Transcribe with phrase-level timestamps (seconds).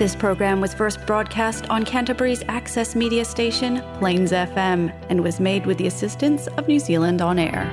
[0.00, 5.66] This program was first broadcast on Canterbury's access media station, Plains FM, and was made
[5.66, 7.66] with the assistance of New Zealand On Air.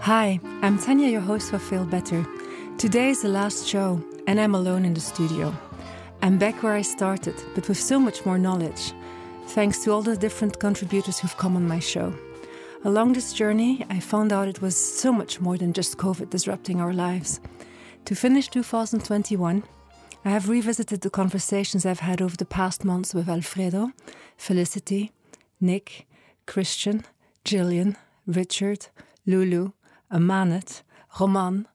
[0.00, 2.26] Hi, I'm Tanya, your host for Fail Better.
[2.76, 5.54] Today is the last show, and I'm alone in the studio.
[6.22, 8.92] I'm back where I started, but with so much more knowledge,
[9.48, 12.12] thanks to all the different contributors who've come on my show.
[12.84, 16.80] Along this journey, I found out it was so much more than just COVID disrupting
[16.80, 17.40] our lives.
[18.06, 19.62] To finish 2021,
[20.24, 23.92] I have revisited the conversations I've had over the past months with Alfredo,
[24.36, 25.12] Felicity,
[25.60, 26.06] Nick,
[26.46, 27.04] Christian,
[27.44, 27.96] Jillian,
[28.26, 28.88] Richard,
[29.26, 29.72] Lulu,
[30.10, 30.82] Amanet,
[31.20, 31.68] Roman,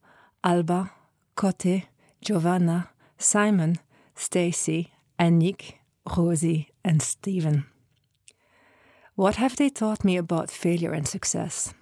[0.44, 0.92] Alba,
[1.36, 1.84] Cote,
[2.22, 3.80] Giovanna, Simon,
[4.16, 5.80] Stacy, and Nick,
[6.18, 7.66] Rosie, and Stephen.
[9.16, 11.74] What have they taught me about failure and success?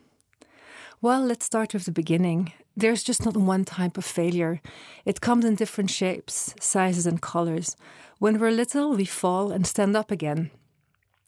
[1.02, 2.52] Well, let's start with the beginning.
[2.76, 4.62] There's just not one type of failure.
[5.06, 7.78] It comes in different shapes, sizes, and colors.
[8.18, 10.52] When we're little, we fall and stand up again.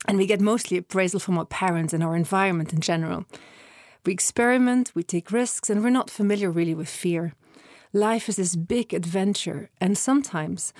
[0.08, 3.26] And we get mostly appraisal from our parents and our environment in general.
[4.06, 7.34] We experiment, we take risks, and we're not familiar really with fear.
[7.94, 10.72] Life is this big adventure, and sometimes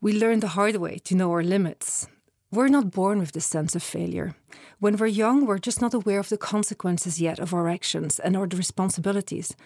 [0.00, 2.06] we learn the hard way to know our limits.
[2.52, 4.36] We're not born with this sense of failure.
[4.78, 8.36] When we're young, we're just not aware of the consequences yet of our actions and
[8.36, 9.56] our responsibilities.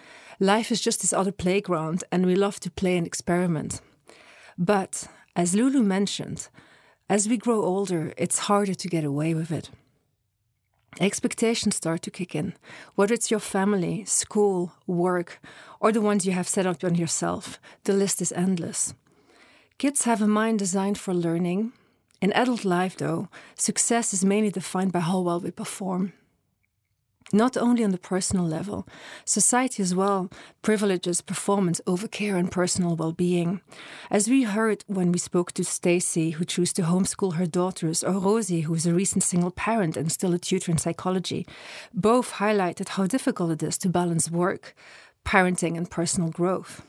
[0.41, 3.83] Life is just this other playground, and we love to play and experiment.
[4.57, 6.49] But, as Lulu mentioned,
[7.11, 9.69] as we grow older, it's harder to get away with it.
[10.99, 12.55] Expectations start to kick in,
[12.95, 15.41] whether it's your family, school, work,
[15.79, 17.61] or the ones you have set up on yourself.
[17.85, 18.95] The list is endless.
[19.77, 21.73] Kids have a mind designed for learning.
[22.23, 26.15] In adult life, though, success is mainly defined by how well we perform.
[27.33, 28.87] Not only on the personal level,
[29.25, 30.31] society as well
[30.63, 33.61] privileges performance over care and personal well being.
[34.13, 38.13] As we heard when we spoke to Stacy, who chose to homeschool her daughters, or
[38.13, 41.47] Rosie, who is a recent single parent and still a tutor in psychology,
[41.93, 44.77] both highlighted how difficult it is to balance work,
[45.27, 46.83] parenting, and personal growth.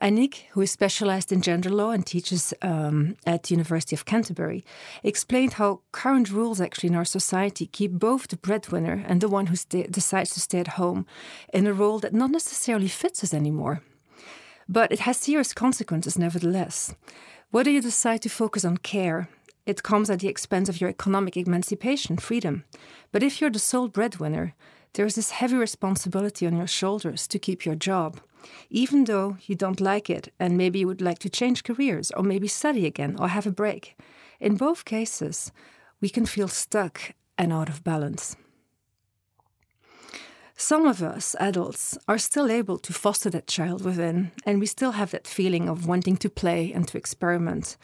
[0.00, 4.64] Anik, who is specialized in gender law and teaches um, at the University of Canterbury,
[5.02, 9.46] explained how current rules actually in our society keep both the breadwinner and the one
[9.46, 9.56] who
[9.90, 11.06] decides to stay at home
[11.52, 13.82] in a role that not necessarily fits us anymore.
[14.68, 16.94] But it has serious consequences nevertheless.
[17.50, 19.28] Whether you decide to focus on care,
[19.66, 22.64] it comes at the expense of your economic emancipation, freedom.
[23.12, 24.54] But if you're the sole breadwinner,
[24.94, 28.20] there's this heavy responsibility on your shoulders to keep your job
[28.70, 32.22] even though you don't like it and maybe you would like to change careers or
[32.22, 33.96] maybe study again or have a break.
[34.40, 35.52] In both cases,
[36.00, 38.36] we can feel stuck and out of balance.
[40.56, 44.92] Some of us, adults, are still able to foster that child within, and we still
[44.92, 47.76] have that feeling of wanting to play and to experiment.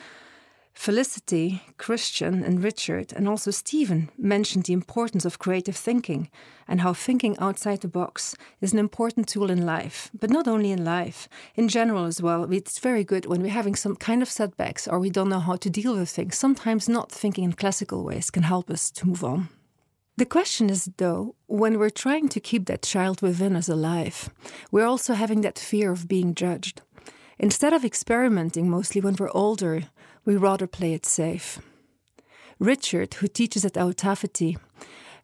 [0.75, 6.29] Felicity, Christian, and Richard, and also Stephen mentioned the importance of creative thinking
[6.67, 10.73] and how thinking outside the box is an important tool in life, but not only
[10.73, 12.53] in life, in general as well.
[12.53, 15.57] It's very good when we're having some kind of setbacks or we don't know how
[15.57, 16.37] to deal with things.
[16.37, 19.49] Sometimes not thinking in classical ways can help us to move on.
[20.17, 24.29] The question is, though, when we're trying to keep that child within us alive,
[24.71, 26.83] we're also having that fear of being judged.
[27.37, 29.89] Instead of experimenting mostly when we're older,
[30.25, 31.59] we rather play it safe.
[32.59, 34.57] Richard, who teaches at Ao Tawhiti,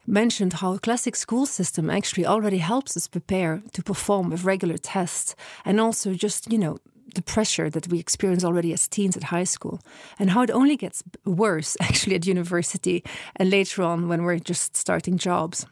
[0.06, 4.76] mentioned how a classic school system actually already helps us prepare to perform with regular
[4.76, 5.34] tests
[5.64, 6.78] and also just, you know,
[7.14, 9.80] the pressure that we experience already as teens at high school,
[10.18, 13.02] and how it only gets worse actually at university
[13.36, 15.66] and later on when we're just starting jobs.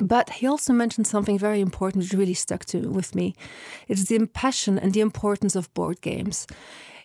[0.00, 3.34] But he also mentioned something very important which really stuck to with me.
[3.88, 6.46] It's the passion and the importance of board games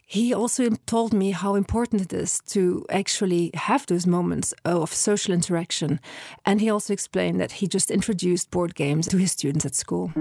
[0.07, 5.33] he also told me how important it is to actually have those moments of social
[5.33, 5.99] interaction.
[6.45, 10.11] And he also explained that he just introduced board games to his students at school.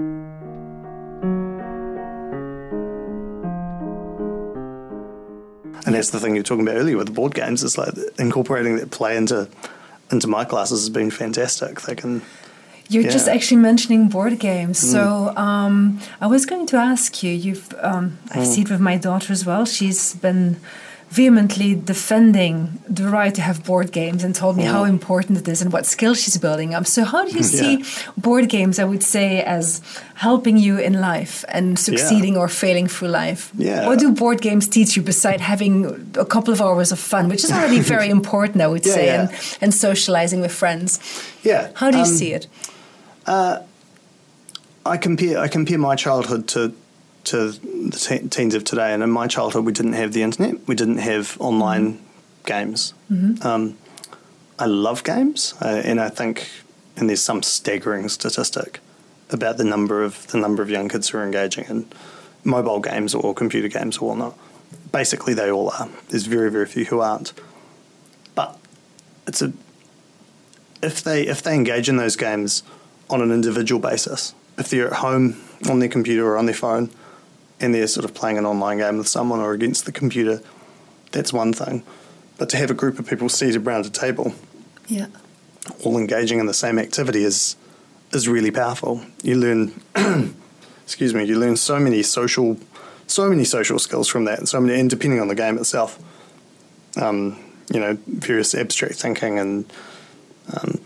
[5.85, 7.63] And that's the thing you're talking about earlier with the board games.
[7.63, 9.47] It's like incorporating that play into
[10.11, 11.81] into my classes has been fantastic.
[11.81, 12.23] They can
[12.89, 13.11] you're yeah.
[13.11, 14.79] just actually mentioning board games.
[14.79, 14.91] Mm.
[14.91, 17.31] So um, I was going to ask you.
[17.31, 18.45] You've um, I mm.
[18.45, 19.65] see it with my daughter as well.
[19.65, 20.57] She's been
[21.09, 24.89] vehemently defending the right to have board games and told me how Mm.
[24.89, 26.85] important it is and what skills she's building up.
[26.85, 27.83] So, how do you see
[28.17, 29.81] board games, I would say, as
[30.15, 33.51] helping you in life and succeeding or failing through life?
[33.57, 33.87] Yeah.
[33.87, 35.73] What do board games teach you beside having
[36.25, 39.05] a couple of hours of fun, which is already very important, I would Yeah, say,
[39.05, 39.21] yeah.
[39.21, 39.29] And,
[39.61, 40.99] and socializing with friends?
[41.43, 41.69] Yeah.
[41.75, 42.47] How do you um, see it?
[43.27, 46.73] I compare I compare my childhood to
[47.25, 50.67] to the te- teens of today, and in my childhood we didn't have the internet,
[50.67, 51.99] we didn't have online
[52.45, 52.93] games.
[53.41, 53.77] Um,
[54.59, 56.47] I love games, uh, and I think,
[56.95, 58.79] and there's some staggering statistic
[59.31, 61.87] about the number of the number of young kids who are engaging in
[62.43, 64.37] mobile games or computer games or whatnot.
[64.91, 65.89] Basically, they all are.
[66.09, 67.33] There's very very few who aren't,
[68.35, 68.57] but
[69.25, 69.51] it's a
[70.83, 72.61] if they if they engage in those games
[73.09, 75.37] on an individual basis, if they're at home
[75.69, 76.89] on their computer or on their phone,
[77.59, 80.41] and they're sort of playing an online game with someone or against the computer,
[81.11, 81.83] that's one thing.
[82.37, 84.33] But to have a group of people seated around a table,
[84.87, 85.07] Yeah.
[85.83, 87.55] all engaging in the same activity, is
[88.11, 89.01] is really powerful.
[89.23, 89.81] You learn,
[90.83, 92.57] excuse me, you learn so many social,
[93.07, 95.97] so many social skills from that, and so many, and depending on the game itself,
[96.97, 97.37] um,
[97.73, 99.65] you know, various abstract thinking and
[100.55, 100.79] um,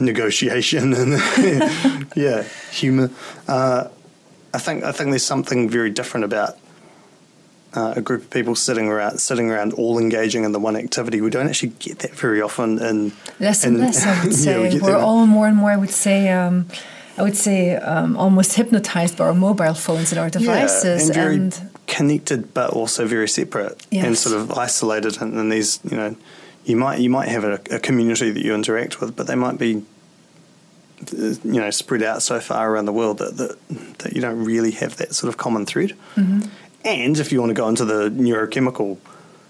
[0.00, 1.12] negotiation and
[2.16, 3.10] yeah, humor.
[3.46, 3.88] Uh,
[4.54, 6.56] I think I think there's something very different about
[7.74, 11.20] uh, a group of people sitting around sitting around all engaging in the one activity.
[11.20, 12.78] We don't actually get that very often.
[12.82, 14.74] In Less and less, I would Yeah, say.
[14.74, 16.66] we We're all more and more, I would say, um,
[17.18, 21.06] I would say, um, almost hypnotized by our mobile phones and our devices.
[21.06, 25.20] and very and connected, but also very separate and sort of isolated.
[25.20, 26.16] And, and these, you know,
[26.68, 29.58] you might you might have a, a community that you interact with, but they might
[29.58, 29.82] be,
[31.12, 33.58] uh, you know, spread out so far around the world that that,
[33.98, 35.94] that you don't really have that sort of common thread.
[36.84, 38.98] And if you want to go into the neurochemical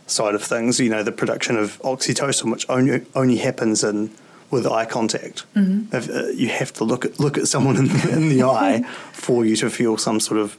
[0.07, 4.11] side of things, you know, the production of oxytocin, which only only happens in
[4.51, 5.45] with eye contact.
[5.93, 8.83] If, uh, you have to look at look at someone in the, in the eye
[9.13, 10.57] for you to feel some sort of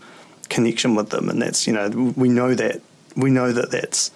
[0.50, 2.81] connection with them, and that's you know we know that
[3.15, 4.11] we know that that's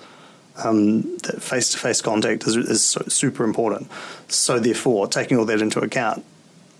[0.58, 3.90] um, that face to face contact is, is so, super important.
[4.28, 6.24] So therefore, taking all that into account,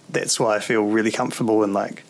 [0.10, 2.04] that's why I feel really comfortable in like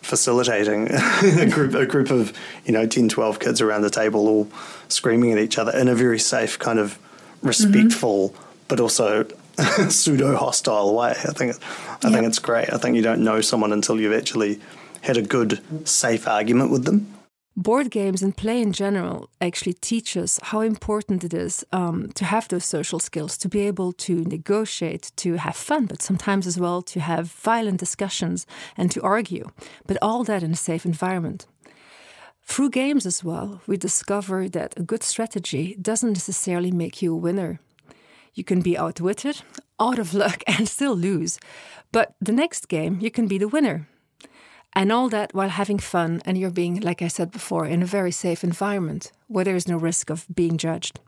[0.00, 0.88] facilitating
[1.22, 2.32] a group a group of
[2.64, 4.48] you know 10 12 kids around the table all
[4.88, 6.98] screaming at each other in a very safe kind of
[7.40, 8.34] respectful
[8.66, 9.24] but also
[9.88, 11.10] pseudo hostile way.
[11.10, 11.54] I think
[12.02, 12.72] i think it's great.
[12.72, 14.60] I think you don't know someone until you've actually
[15.02, 17.12] had a good safe argument with them
[17.54, 22.24] Board games and play in general actually teach us how important it is um, to
[22.24, 26.58] have those social skills, to be able to negotiate, to have fun, but sometimes as
[26.58, 29.50] well to have violent discussions and to argue,
[29.86, 31.46] but all that in a safe environment.
[32.42, 37.18] Through games as well, we discover that a good strategy doesn't necessarily make you a
[37.18, 37.60] winner.
[38.32, 39.42] You can be outwitted,
[39.80, 41.38] out of luck, and still lose.
[41.92, 43.88] But the next game, you can be the winner.
[44.74, 47.86] And all that while having fun and you're being, like I said before, in a
[47.86, 50.98] very safe environment where there is no risk of being judged.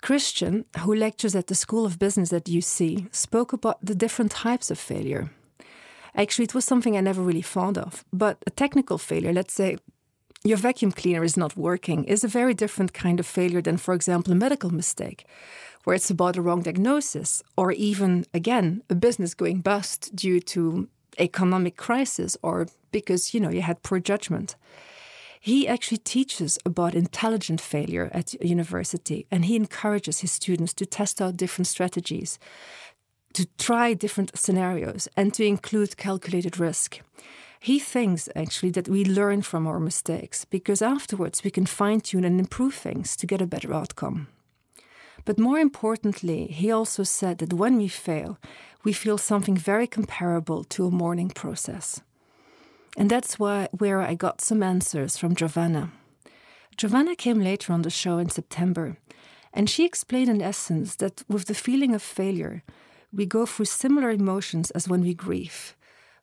[0.00, 4.70] Christian, who lectures at the School of Business at UC, spoke about the different types
[4.70, 5.30] of failure.
[6.14, 8.04] Actually, it was something I never really thought of.
[8.12, 9.78] But a technical failure, let's say
[10.44, 13.92] your vacuum cleaner is not working, is a very different kind of failure than, for
[13.92, 15.26] example, a medical mistake,
[15.82, 20.88] where it's about a wrong diagnosis, or even, again, a business going bust due to
[21.18, 24.56] economic crisis or because, you know, you had poor judgment.
[25.40, 31.20] He actually teaches about intelligent failure at university and he encourages his students to test
[31.20, 32.38] out different strategies,
[33.34, 37.00] to try different scenarios, and to include calculated risk.
[37.60, 42.24] He thinks actually that we learn from our mistakes because afterwards we can fine tune
[42.24, 44.28] and improve things to get a better outcome.
[45.24, 48.38] But more importantly, he also said that when we fail,
[48.84, 52.00] we feel something very comparable to a mourning process.
[52.96, 55.92] And that's why, where I got some answers from Giovanna.
[56.76, 58.96] Giovanna came later on the show in September,
[59.52, 62.62] and she explained in essence that with the feeling of failure,
[63.12, 65.76] we go through similar emotions as when we grieve.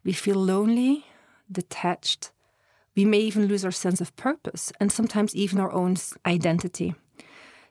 [0.03, 1.05] We feel lonely,
[1.51, 2.31] detached,
[2.95, 6.95] we may even lose our sense of purpose and sometimes even our own identity.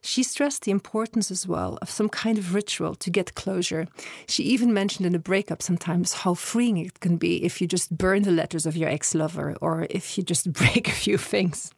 [0.06, 3.88] She stressed the importance as well of some kind of ritual to get closure.
[4.28, 7.96] She even mentioned in a breakup sometimes how freeing it can be if you just
[7.96, 11.72] burn the letters of your ex lover or if you just break a few things.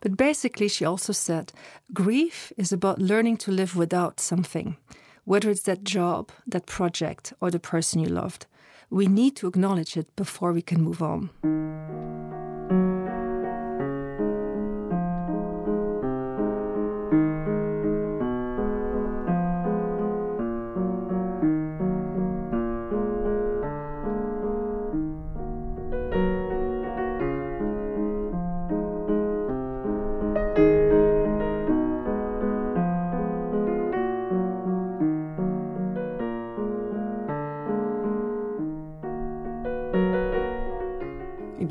[0.00, 1.52] But basically, she also said
[1.92, 4.78] grief is about learning to live without something,
[5.26, 8.46] whether it's that job, that project, or the person you loved.
[8.88, 11.28] We need to acknowledge it before we can move on.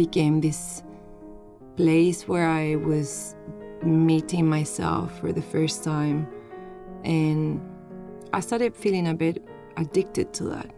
[0.10, 0.84] Became this
[1.76, 3.36] place where I was
[3.84, 6.28] meeting myself for the first time.
[7.04, 7.62] And
[8.34, 9.44] I started feeling a bit
[9.76, 10.70] addicted to that,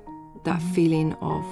[0.45, 0.73] that mm-hmm.
[0.73, 1.45] feeling of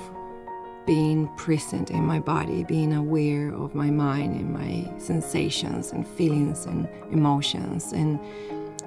[0.88, 6.66] being present in my body, being aware of my mind and my sensations and feelings
[6.66, 8.20] and emotions, and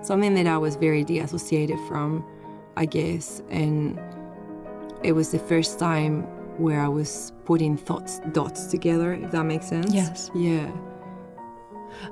[0.02, 2.24] something that I was very deassociated from,
[2.76, 3.42] I guess.
[3.50, 4.00] And
[5.02, 6.26] it was the first time
[6.60, 9.92] where I was putting thoughts dots together, if that makes sense.
[9.92, 10.30] Yes.
[10.34, 10.70] Yeah.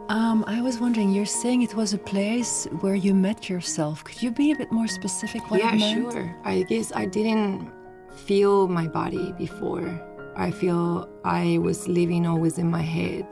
[0.09, 4.05] Um, I was wondering, you're saying it was a place where you met yourself.
[4.05, 6.13] Could you be a bit more specific what yeah, it meant?
[6.13, 6.37] sure.
[6.45, 7.71] I guess I didn't
[8.13, 9.89] feel my body before.
[10.37, 13.27] I feel I was living always in my head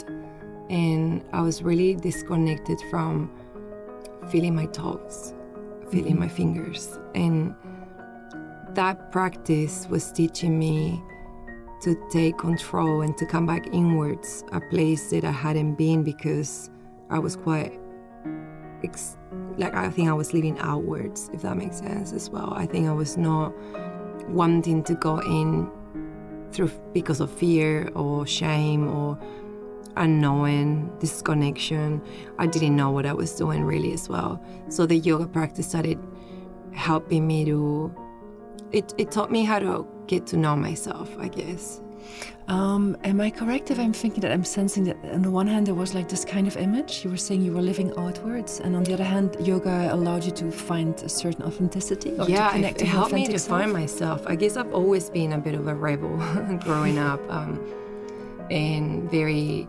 [0.68, 3.30] and I was really disconnected from
[4.28, 5.34] feeling my toes,
[5.90, 6.20] feeling mm-hmm.
[6.20, 6.98] my fingers.
[7.14, 7.54] And
[8.76, 11.02] that practice was teaching me
[11.80, 16.70] to take control and to come back inwards, a place that I hadn't been because
[17.10, 17.78] I was quite
[18.84, 19.16] ex-
[19.56, 22.52] like I think I was living outwards, if that makes sense as well.
[22.54, 23.54] I think I was not
[24.28, 25.70] wanting to go in
[26.52, 29.18] through because of fear or shame or
[29.96, 32.02] unknowing disconnection.
[32.38, 34.42] I didn't know what I was doing really as well.
[34.68, 35.98] So the yoga practice started
[36.72, 37.94] helping me to
[38.72, 41.80] it, it taught me how to get to know myself, I guess.
[42.48, 45.66] Um, am I correct if I'm thinking that I'm sensing that on the one hand
[45.66, 48.76] there was like this kind of image you were saying you were living outwards, and
[48.76, 52.54] on the other hand yoga allowed you to find a certain authenticity or yeah, to
[52.54, 53.60] connect it, it helped me to self?
[53.60, 54.24] find myself.
[54.28, 56.16] I guess I've always been a bit of a rebel
[56.60, 57.60] growing up, um,
[58.48, 59.66] and very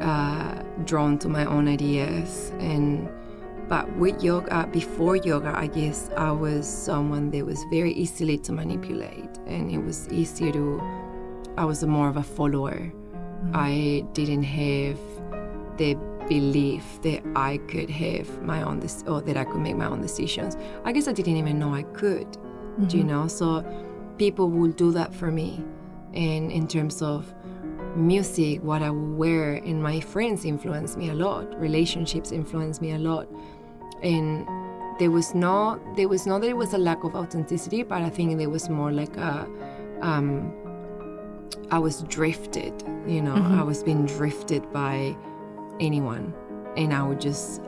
[0.00, 3.08] uh, drawn to my own ideas and
[3.68, 8.52] but with yoga, before yoga, I guess I was someone that was very easily to
[8.52, 10.82] manipulate, and it was easier to.
[11.56, 12.92] I was more of a follower.
[12.92, 13.52] Mm-hmm.
[13.54, 14.98] I didn't have
[15.76, 15.96] the
[16.28, 20.56] belief that I could have my own or that I could make my own decisions.
[20.84, 22.26] I guess I didn't even know I could.
[22.26, 22.86] Mm-hmm.
[22.86, 23.28] Do you know?
[23.28, 23.64] So
[24.18, 25.64] people would do that for me,
[26.12, 27.32] and in terms of
[27.96, 31.58] music, what I would wear, and my friends influenced me a lot.
[31.58, 33.28] Relationships influenced me a lot
[34.04, 34.46] and
[34.98, 38.10] there was no there was not that it was a lack of authenticity but i
[38.10, 39.48] think there was more like a
[40.02, 40.52] um,
[41.70, 42.72] i was drifted
[43.06, 43.58] you know mm-hmm.
[43.58, 45.16] i was being drifted by
[45.80, 46.32] anyone
[46.76, 47.60] and i would just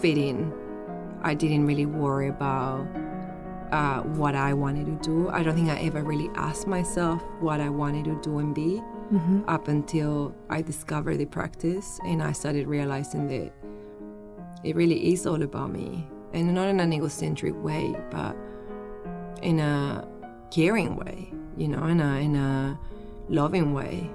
[0.00, 0.52] fit in
[1.22, 2.86] i didn't really worry about
[3.72, 7.60] uh, what i wanted to do i don't think i ever really asked myself what
[7.60, 8.80] i wanted to do and be
[9.12, 9.42] mm-hmm.
[9.48, 13.52] up until i discovered the practice and i started realizing that
[14.64, 16.06] it really is all about me.
[16.32, 18.36] And not in an egocentric way, but
[19.42, 20.06] in a
[20.50, 22.78] caring way, you know, in a, in a
[23.28, 24.10] loving way.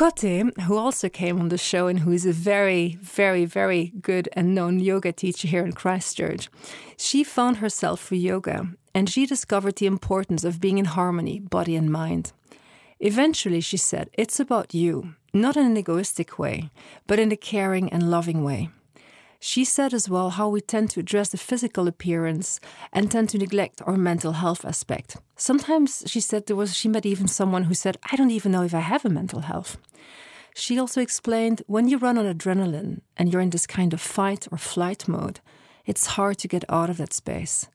[0.00, 4.30] Kote, who also came on the show and who is a very, very, very good
[4.32, 6.48] and known yoga teacher here in Christchurch,
[6.96, 11.76] she found herself through yoga and she discovered the importance of being in harmony, body
[11.76, 12.32] and mind.
[12.98, 16.70] Eventually, she said, it's about you, not in an egoistic way,
[17.06, 18.70] but in a caring and loving way.
[19.38, 22.58] She said as well how we tend to address the physical appearance
[22.90, 25.16] and tend to neglect our mental health aspect.
[25.36, 28.62] Sometimes she said there was she met even someone who said, I don't even know
[28.62, 29.78] if I have a mental health.
[30.54, 34.46] She also explained when you run on adrenaline and you're in this kind of fight
[34.50, 35.40] or flight mode,
[35.86, 37.68] it's hard to get out of that space.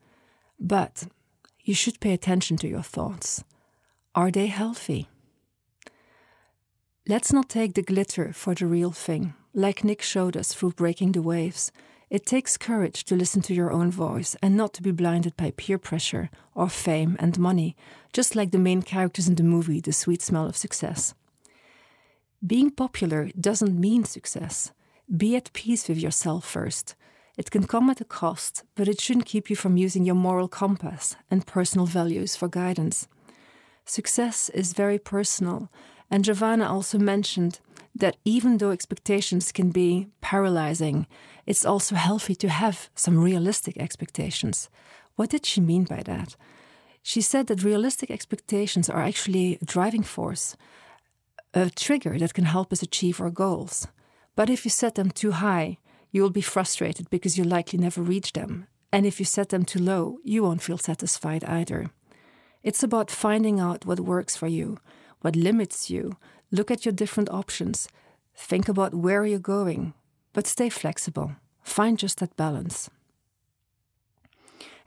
[0.59, 1.07] But
[1.63, 3.43] you should pay attention to your thoughts.
[4.13, 5.09] Are they healthy?
[7.07, 11.13] Let's not take the glitter for the real thing like Nick showed us through Breaking
[11.13, 11.71] the Waves,
[12.09, 15.51] it takes courage to listen to your own voice and not to be blinded by
[15.51, 17.75] peer pressure or fame and money,
[18.11, 21.15] just like the main characters in the movie The Sweet Smell of Success.
[22.45, 24.71] Being popular doesn't mean success.
[25.15, 26.95] Be at peace with yourself first.
[27.37, 30.47] It can come at a cost, but it shouldn't keep you from using your moral
[30.47, 33.07] compass and personal values for guidance.
[33.85, 35.69] Success is very personal,
[36.11, 37.59] and Giovanna also mentioned
[37.95, 41.07] that even though expectations can be paralyzing,
[41.45, 44.69] it's also healthy to have some realistic expectations.
[45.15, 46.35] What did she mean by that?
[47.01, 50.55] She said that realistic expectations are actually a driving force,
[51.55, 53.87] a trigger that can help us achieve our goals.
[54.35, 55.77] But if you set them too high,
[56.11, 58.67] you will be frustrated because you'll likely never reach them.
[58.91, 61.89] And if you set them too low, you won't feel satisfied either.
[62.61, 64.79] It's about finding out what works for you,
[65.21, 66.17] what limits you.
[66.51, 67.87] Look at your different options.
[68.35, 69.93] Think about where you're going,
[70.33, 71.35] but stay flexible.
[71.63, 72.89] Find just that balance.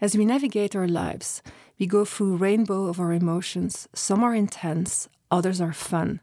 [0.00, 1.42] As we navigate our lives,
[1.78, 3.88] we go through a rainbow of our emotions.
[3.94, 6.20] Some are intense, others are fun.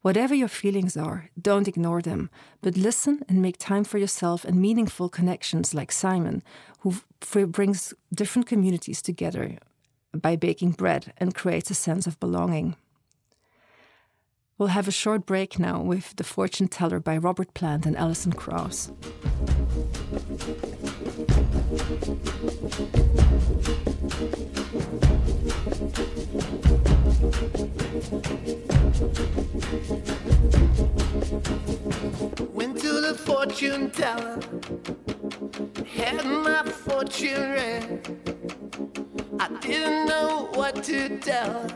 [0.00, 2.30] Whatever your feelings are, don't ignore them,
[2.62, 6.42] but listen and make time for yourself and meaningful connections like Simon,
[6.80, 6.94] who
[7.46, 9.58] brings different communities together
[10.14, 12.76] by baking bread and creates a sense of belonging.
[14.56, 18.32] We'll have a short break now with The Fortune Teller by Robert Plant and Alison
[18.32, 18.90] Krauss.
[27.20, 27.34] Went
[32.78, 34.38] to the fortune teller,
[35.84, 38.06] had my fortune read.
[39.40, 41.66] I didn't know what to tell.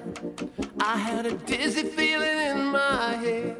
[0.78, 3.56] I had a dizzy feeling in my head.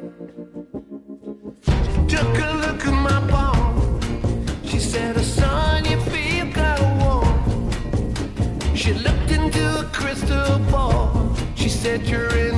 [1.63, 1.73] She
[2.15, 3.99] took a look at my palm.
[4.63, 7.69] She said, a Son, you feel kind of warm.
[8.73, 10.92] She looked into a crystal ball.
[11.83, 12.52] Said,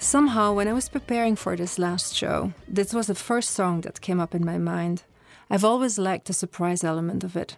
[0.00, 4.00] Somehow, when I was preparing for this last show, this was the first song that
[4.00, 5.02] came up in my mind.
[5.50, 7.56] I've always liked the surprise element of it.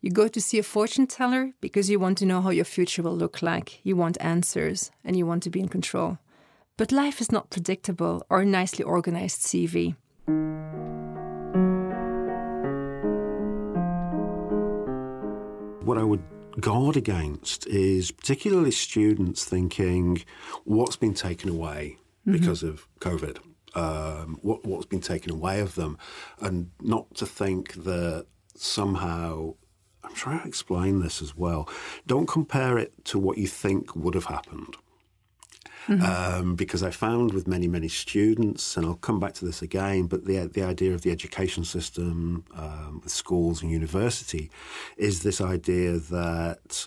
[0.00, 3.02] You go to see a fortune teller because you want to know how your future
[3.02, 6.18] will look like, you want answers, and you want to be in control.
[6.78, 9.94] But life is not predictable or a nicely organized CV.
[15.84, 16.22] What I would
[16.60, 20.24] guard against is particularly students thinking
[20.64, 23.38] what's been taken away because of COVID,
[23.74, 25.98] um, what, what's been taken away of them,
[26.40, 29.54] and not to think that somehow.
[30.04, 31.68] I'm trying to explain this as well.
[32.08, 34.74] Don't compare it to what you think would have happened.
[35.88, 40.06] Um, because I found with many, many students, and I'll come back to this again,
[40.06, 44.50] but the the idea of the education system, um, with schools and university,
[44.96, 46.86] is this idea that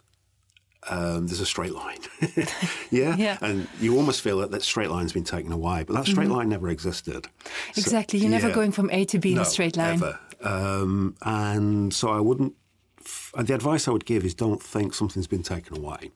[0.90, 1.98] um, there's a straight line.
[2.92, 3.16] yeah?
[3.18, 3.38] Yeah.
[3.42, 6.50] And you almost feel that that straight line's been taken away, but that straight line
[6.50, 7.28] never existed.
[7.74, 8.20] So- Exactly.
[8.20, 8.56] You're never yeah.
[8.56, 9.96] going from A to B in a straight line.
[9.96, 10.20] Ever.
[10.42, 12.54] Um, and so I wouldn't.
[13.00, 16.12] f- The advice I would give is don't think something's been taken away.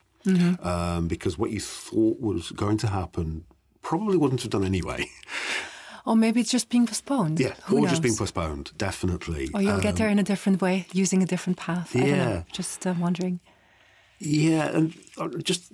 [0.61, 3.45] Um, because what you thought was going to happen
[3.81, 5.05] probably wouldn't have done anyway.
[6.05, 7.39] Or maybe it's just being postponed.
[7.39, 7.89] Yeah, Who or knows?
[7.91, 9.49] just being postponed, definitely.
[9.53, 11.95] Or you'll get Um, there in a different way, using a different path.
[11.95, 12.15] I don't know.
[12.15, 12.43] Yeah.
[12.51, 13.39] Just uh, wondering.
[14.17, 15.71] Yeah, and uh, just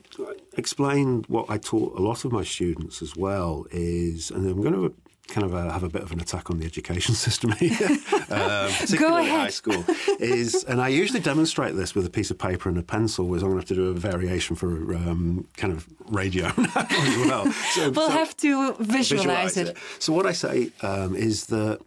[0.57, 4.73] explain what I taught a lot of my students as well is, and I'm going
[4.73, 4.93] to
[5.27, 7.77] kind of uh, have a bit of an attack on the education system here,
[8.29, 9.39] um, particularly ahead.
[9.39, 9.83] high school.
[10.19, 13.33] Is, and I usually demonstrate this with a piece of paper and a pencil.
[13.35, 17.17] Is I'm going to have to do a variation for um, kind of radio as
[17.27, 17.51] well.
[17.51, 19.77] So, We'll so- have to visualize, visualise it.
[19.99, 21.79] So what I say um, is that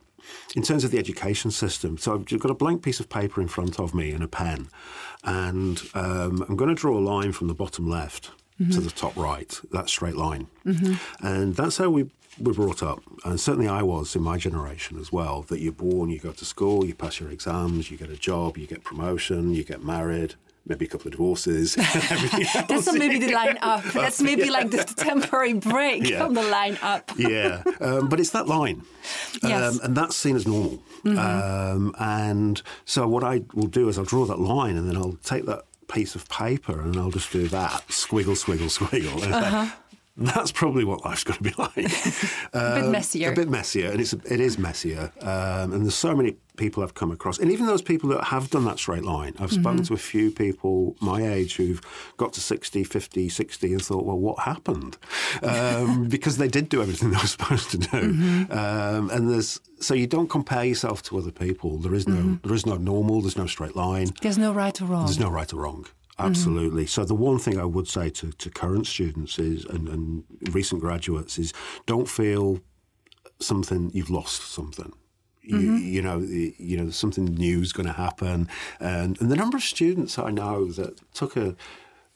[0.57, 3.49] in terms of the education system, so I've got a blank piece of paper in
[3.49, 4.69] front of me and a pen,
[5.25, 8.31] and um, I'm going to draw a line from the bottom left
[8.73, 10.49] to the top right, that straight line,
[11.21, 15.11] and that's how we were brought up, and certainly I was in my generation as
[15.13, 15.43] well.
[15.43, 18.57] That you're born, you go to school, you pass your exams, you get a job,
[18.59, 20.35] you get promotion, you get married.
[20.67, 21.75] Maybe a couple of divorces.
[21.77, 23.83] That's not maybe the line up.
[23.95, 26.25] That's maybe like the temporary break Yeah.
[26.25, 27.11] on the line up.
[27.17, 28.83] yeah, um, but it's that line,
[29.43, 29.43] Yes.
[29.43, 29.79] Mm-hmm.
[29.79, 30.79] um, and that's seen as normal.
[31.07, 35.19] Um, and so what I will do is I'll draw that line, and then I'll
[35.25, 39.73] take that piece of paper and I'll just do that squiggle, squiggle, squiggle.
[40.19, 40.27] And.
[40.29, 41.77] That's probably what life's going to be like.
[41.77, 43.33] a bit Um, messier.
[43.33, 45.13] A bit messier, and it's it is messier.
[45.21, 48.51] Um, and there's so many people I've come across, and even those people that have
[48.51, 49.35] done that straight line.
[49.39, 49.61] I've Mm-hmm.
[49.63, 51.81] spoken to a few people my age who've
[52.17, 54.97] got to 60, 50, 60 and thought, well, what happened?
[55.43, 57.87] Um, because they did do everything they were supposed to do.
[57.87, 58.53] Mm-hmm.
[58.53, 61.79] Um, and there's so you don't compare yourself to other people.
[61.79, 62.47] There is no Mm-hmm.
[62.49, 63.21] there is no normal.
[63.21, 64.09] There's no straight line.
[64.23, 65.05] There's no right or wrong.
[65.07, 65.87] There's no right or wrong.
[66.19, 66.31] Mm-hmm.
[66.31, 66.87] Absolutely.
[66.87, 70.81] So the one thing I would say to, to current students is and, and recent
[70.81, 71.53] graduates is
[71.87, 72.61] don't feel
[73.39, 74.93] something you've lost something.
[75.43, 75.77] You, mm-hmm.
[75.79, 78.49] you know, you know, something new is going to happen,
[78.81, 81.57] and, and the number of students I know that took a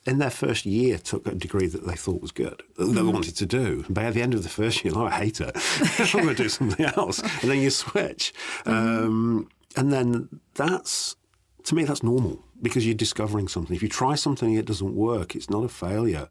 [0.05, 3.11] in their first year took a degree that they thought was good that they mm-hmm.
[3.11, 3.83] wanted to do.
[3.87, 5.55] And by the end of the first year, oh, I hate it.
[6.13, 8.33] I'm going to do something else, and then you switch,
[8.65, 11.15] um, and then that's
[11.63, 13.75] to me that's normal because you're discovering something.
[13.75, 16.29] If you try something it doesn't work, it's not a failure.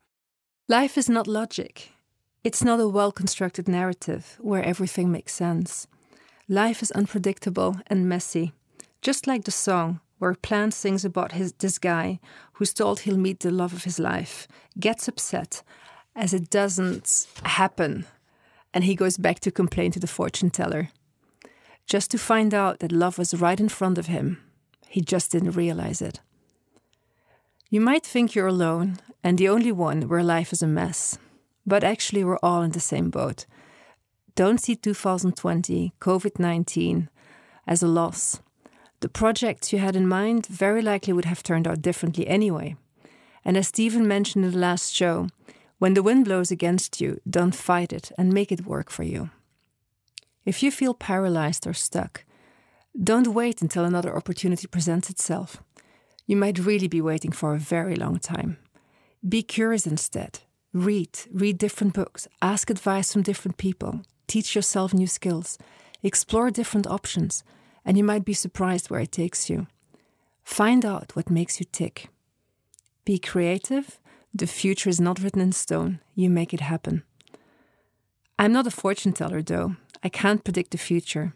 [0.69, 1.93] Life is not logic.
[2.43, 5.87] It's not a well constructed narrative where everything makes sense.
[6.49, 8.53] Life is unpredictable and messy,
[9.01, 12.21] just like the song where Plant sings about his, this guy
[12.55, 14.47] who's told he'll meet the love of his life,
[14.79, 15.63] gets upset
[16.15, 18.05] as it doesn't happen,
[18.73, 20.91] and he goes back to complain to the fortune teller.
[21.87, 24.39] Just to find out that love was right in front of him,
[24.93, 26.21] he just didn't realize it.
[27.71, 31.17] You might think you're alone and the only one where life is a mess,
[31.67, 33.47] but actually, we're all in the same boat.
[34.35, 37.09] Don't see 2020, COVID 19,
[37.67, 38.41] as a loss.
[39.01, 42.77] The projects you had in mind very likely would have turned out differently anyway.
[43.47, 45.29] And as Stephen mentioned in the last show,
[45.79, 49.31] when the wind blows against you, don't fight it and make it work for you.
[50.45, 52.25] If you feel paralyzed or stuck,
[53.01, 55.63] don't wait until another opportunity presents itself.
[56.27, 58.59] You might really be waiting for a very long time.
[59.27, 60.41] Be curious instead.
[60.73, 65.59] Read, read different books, ask advice from different people, teach yourself new skills,
[66.03, 67.45] explore different options,
[67.85, 69.67] and you might be surprised where it takes you.
[70.45, 72.09] Find out what makes you tick.
[73.05, 73.99] Be creative.
[74.35, 76.01] The future is not written in stone.
[76.15, 77.03] You make it happen.
[78.39, 79.77] I'm not a fortune teller, though.
[80.03, 81.35] I can't predict the future.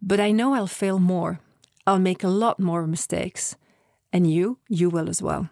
[0.00, 1.40] But I know I'll fail more.
[1.86, 3.56] I'll make a lot more mistakes.
[4.12, 5.50] And you, you will as well.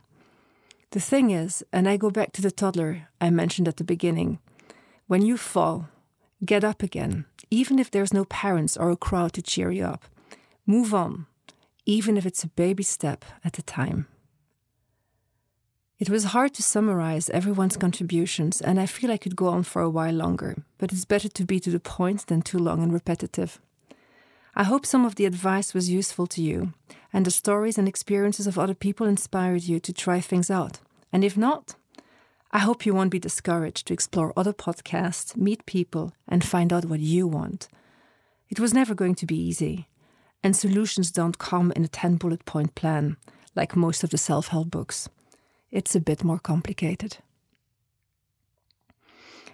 [0.90, 4.38] The thing is, and I go back to the toddler I mentioned at the beginning,
[5.06, 5.88] when you fall,
[6.44, 10.04] get up again, even if there's no parents or a crowd to cheer you up.
[10.66, 11.26] Move on,
[11.84, 14.06] even if it's a baby step at a time.
[15.98, 19.80] It was hard to summarize everyone's contributions, and I feel I could go on for
[19.80, 22.92] a while longer, but it's better to be to the point than too long and
[22.92, 23.60] repetitive.
[24.58, 26.72] I hope some of the advice was useful to you,
[27.12, 30.80] and the stories and experiences of other people inspired you to try things out.
[31.12, 31.74] And if not,
[32.52, 36.86] I hope you won't be discouraged to explore other podcasts, meet people, and find out
[36.86, 37.68] what you want.
[38.48, 39.88] It was never going to be easy,
[40.42, 43.18] and solutions don't come in a 10 bullet point plan
[43.54, 45.10] like most of the self help books.
[45.70, 47.18] It's a bit more complicated.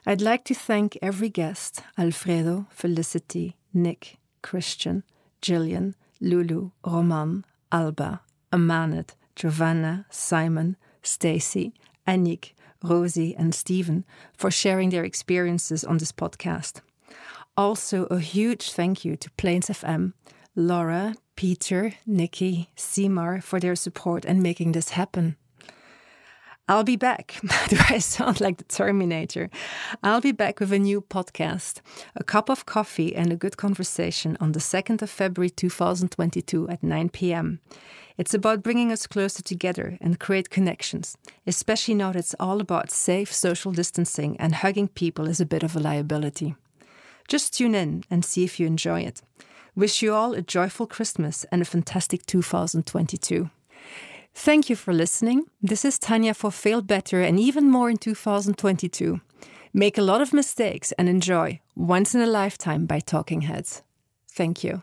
[0.07, 5.05] I'd like to thank every guest Alfredo, Felicity, Nick, Christian,
[5.40, 8.20] Gillian, Lulu, Roman, Alba,
[8.52, 11.72] Amanet, Giovanna, Simon, Stacy,
[12.07, 12.52] Anik,
[12.83, 14.05] Rosie, and Stephen
[14.37, 16.81] for sharing their experiences on this podcast.
[17.57, 20.12] Also, a huge thank you to Plains FM,
[20.55, 25.37] Laura, Peter, Nikki, Simar for their support and making this happen.
[26.68, 27.40] I'll be back.
[27.68, 29.51] Do I sound like the Terminator?
[30.03, 31.81] I'll be back with a new podcast,
[32.14, 36.83] a cup of coffee, and a good conversation on the 2nd of February 2022 at
[36.83, 37.61] 9 p.m.
[38.16, 42.90] It's about bringing us closer together and create connections, especially now that it's all about
[42.90, 46.55] safe social distancing and hugging people is a bit of a liability.
[47.27, 49.22] Just tune in and see if you enjoy it.
[49.75, 53.51] Wish you all a joyful Christmas and a fantastic 2022.
[54.35, 55.45] Thank you for listening.
[55.61, 59.21] This is Tanya for Fail Better and even more in 2022.
[59.73, 63.83] Make a lot of mistakes and enjoy Once in a Lifetime by Talking Heads.
[64.29, 64.83] Thank you.